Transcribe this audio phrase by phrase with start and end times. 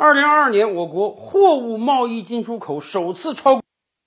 [0.00, 3.62] 二零二二年，我国货物贸易进出口首次超过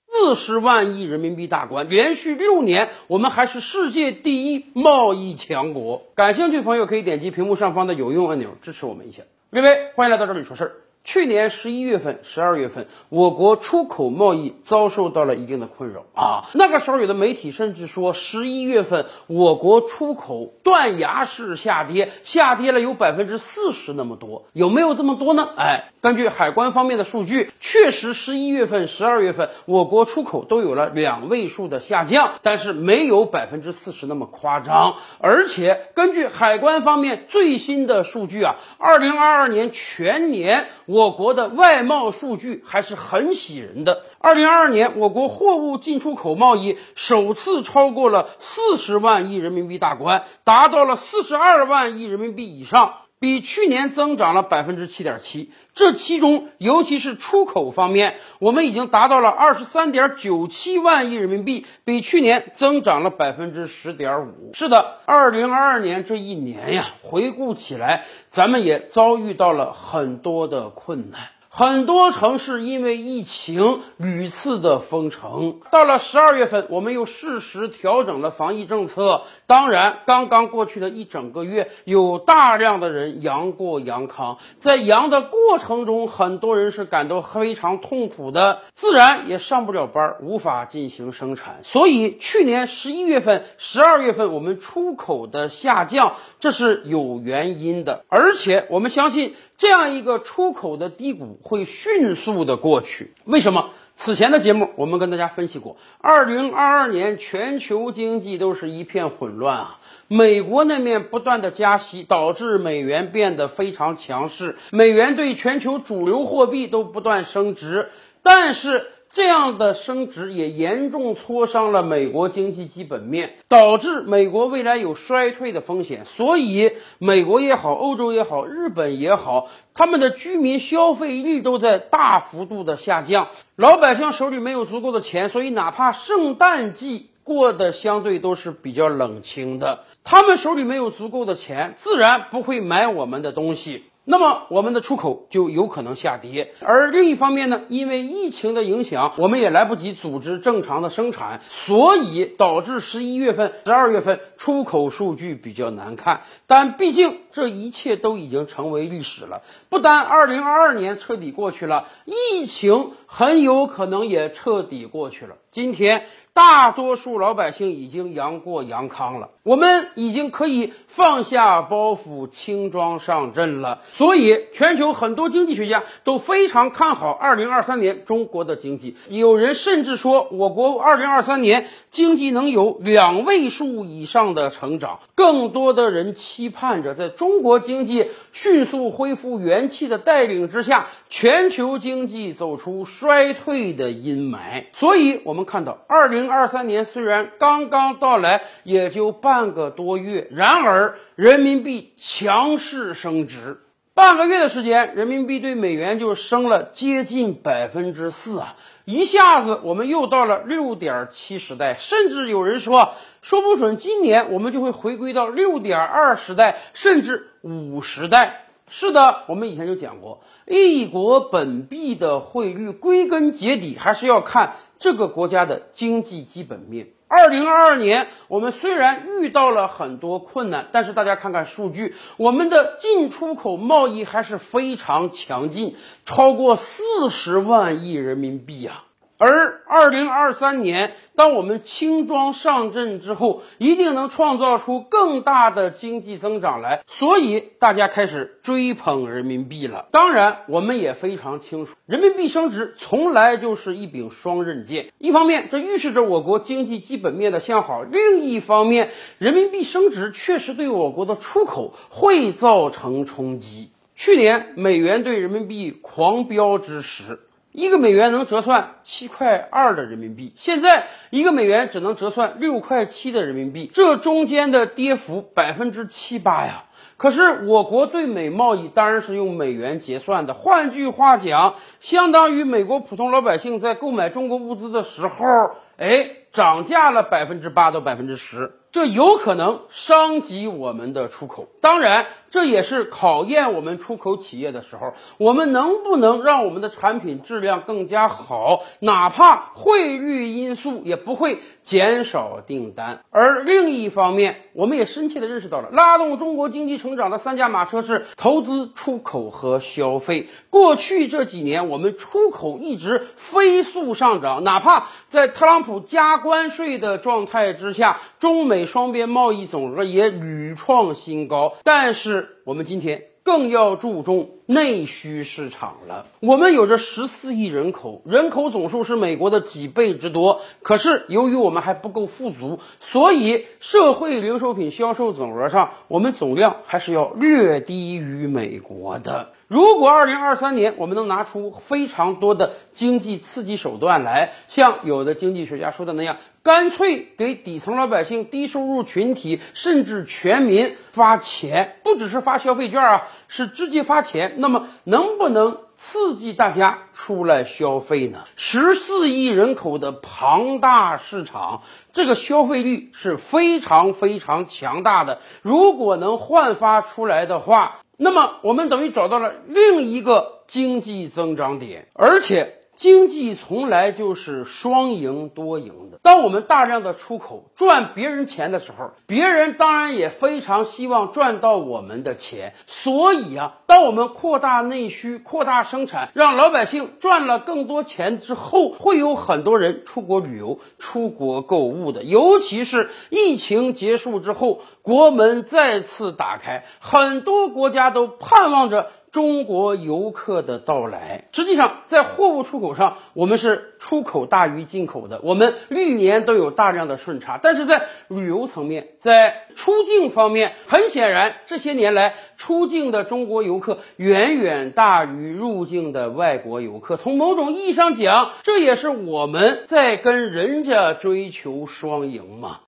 [0.08, 6.02] 四十万亿人民币大关，连续六年，我们还是世界第一贸易强国。
[6.16, 9.22] 感兴趣的朋友可以点击屏幕上方的有用按钮支持我们一下。
[9.52, 10.72] 各位，欢迎来到这里说事儿。
[11.04, 16.48] 去年十一月份、十二月份，我国出口贸易遭受到了一定的困扰啊。
[16.54, 24.46] 那个时候，有的媒体甚至说，十一月份我国出口断崖式下跌，下跌了有百分之四十那么多。
[24.54, 25.46] 有没有这么多呢？
[25.58, 34.96] 哎，根据海关方面的数据，确实十一月份、十二月份我国出口都有了两位数的下降，但是没有百分之四十那么夸张。
[35.18, 40.68] 而且根据海关方面最新的数据啊，二零二二年全年。
[40.94, 44.04] 我国的外贸数据还是很喜人的。
[44.20, 52.94] 二零二二年，我国货物进出口贸易首次超过了四十万亿人民币大关，达到了四十二万亿人民币以上。
[53.24, 64.50] 比去年增长了百分之七点七，这其中尤其是出口方面，我们已经达到了二十三点九七万亿人民币，比去年增长了百分之十点五。
[64.52, 71.20] 是的，二零二二年这一年呀，回顾起来，咱们也遭遇到了很多的困难。
[71.56, 79.22] 很多城市因为疫情屡次的封城，到了十二月份，我们又适时调整了防疫政策。
[79.46, 91.60] 当然，刚刚过去的一整个月，有大量的人阳过阳康，在阳的过程中，很多人是感到非常痛苦的，自然也上不了班，无法进行生产。
[91.62, 101.38] 所以，去年十一月份、十二月份我们出口的下降，这是有原因的，而且我们相信这样一个出口的低谷。
[101.44, 103.70] 会迅速的过去，为什么？
[103.94, 109.78] 此前的节目我们跟大家分析过，二零二二年全球经济都是一片混乱啊。
[110.08, 117.90] 美国那面不断的加息，导致美元变得非常强势，美元对全球主流货币都不断升值，
[118.22, 118.86] 但是。
[119.14, 126.04] 这样的升值也严重挫伤了美国经济基本面，导致美国未来有衰退的风险。
[126.04, 139.84] 所以，美国也好，欧洲也好，日本也好，他们的居民消费力都在大幅度的下降，老百姓手里没有足够的钱，所以哪怕圣诞季过得相对都是比较冷清的。
[140.02, 143.84] 他们手里没有足够的钱，自然不会买我们的东西。
[144.06, 156.20] 那么我们的出口就有可能下跌，而另一方面呢，因为疫情的影响，我们也来不及组织正常的生产，所以导致十一月份、十二月份出口数据比较难看。
[156.46, 165.36] 但毕竟这一切都已经成为历史了，不单二零二二年彻底过去了，疫情很有可能也彻底过去了。
[165.54, 166.04] 今天。
[166.34, 173.82] 大多数老百姓已经阳过阳康了，我们已经可以放下包袱，轻装上阵了。
[173.92, 178.96] 所以，全球很多经济学家都非常看好二零二三年中国的经济。
[179.08, 184.98] 有人甚至说，我国二零二三年经济能有两位数以上的成长。
[185.14, 194.64] 更多的人期盼着，在中国经济迅速恢复元气的带领之下，全球经济走出衰退的阴霾。
[194.72, 196.30] 所以，我们看到二零。
[196.30, 203.60] 二三年虽然刚刚到来，也就半个多月，然而人民币强势升值，
[203.94, 208.56] 半个月的时间，人民币对美元就升了接近百分之四啊！
[208.84, 218.43] 一下子我们又到了六点七时代，甚至有人说，说不准今年我们就会回归到六点二时代，甚至五时代。
[218.68, 224.56] 是的，我们以前就讲过，一国本币的汇率，归根结底还是要看。
[224.78, 238.84] 这个国家的经济基本面，二零二二年我们虽然遇到了很多困难，但是大家看看数据，我们的进出口贸易还是非常强劲，超过四十万亿人民币啊。
[239.26, 246.82] 而二零二三年，当我们轻装上阵之后，一定能创造出更大的经济增长来。
[246.86, 249.86] 所以大家开始追捧人民币了。
[249.90, 254.92] 当然，我们也非常清楚，人民币升值从来就是一柄双刃剑。
[254.98, 263.70] 一方面，这预示着我国经济基本面的向好；另一方面，人民币升值确实对我国的出口会造成冲击。
[263.94, 267.20] 去年美元对人民币狂飙之时。
[267.54, 276.64] 一个美元能折算七块二的人民币，现在一个美元只能折算六块七的人民币，这中间的跌幅百分之七八呀。
[276.96, 291.46] 可是我国对美贸易当然是用美元结算的，换句话讲，相当于美国普通老百姓在购买中国物资的时候，哎，涨价了百分之八到百分之十，这有可能伤及我们的出口。
[291.60, 292.06] 当然。
[292.34, 294.92] 这也是考验我们出口企业的时候。
[295.18, 298.64] 我们能不能让我们的产品质量更加好？
[298.80, 303.04] 哪怕汇率因素也不会减少订单。
[303.10, 310.28] 而另一方面，我们也深切地认识到了，拉动中国经济成长的三驾马车是投资、出口和消费。
[310.50, 321.56] 过去这几年，我们出口一直飞速上涨，哪怕在特朗普加关税的状态之下，中美双边贸易总额也屡创新高。
[321.62, 323.13] 但是我们今天。
[323.24, 326.06] 更要注重内需市场了。
[326.20, 330.42] 我们有着十四亿人口，人口总数是美国的几倍之多。
[330.62, 339.32] 可是由于我们还不够富足，所以社会零售品销售总额上，我们总量还是要略低于美国的。
[339.48, 358.24] 如果二零二三年我们能拿出非常多的经济刺激手段来，像有的经济学家说的那样，干脆给底层老百姓、低收入群体甚至全民发钱，不只是发消费券啊，是直接发钱，那么能不能刺激大家出来消费呢？
[358.36, 361.62] 十四亿人口的庞大市场，
[361.92, 365.18] 这个消费率是非常非常强大的。
[365.42, 375.98] 如果能焕发出来的话，那么我们等于找到了另一个经济增长点，而且经济从来就是双赢多赢的。
[376.02, 382.54] 当我们大量的出口赚别人钱的时候，别人当然也非常希望赚到我们的钱。
[382.66, 392.02] 所以啊，当我们扩大内需、扩大生产，让老百姓赚了更多钱之后，会有很多人出国旅游、出国购物的。
[392.02, 398.90] 尤其是疫情结束之后，国门再次打开，很多国家都盼望着。
[399.14, 407.38] 中国游客的到来，实际上在货物出口上，我们是出口大于进口的，我们历年都有大量的顺差。
[407.40, 416.96] 但是在旅游层面，在出境方面，很显然这些年来出境的中国游客远远大于入境的外国游客。
[416.96, 422.62] 从某种意义上讲，这也是我们在跟人家追求双赢嘛。